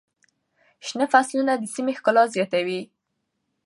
[0.87, 2.81] شنه فصلونه د سیمې ښکلا زیاتوي.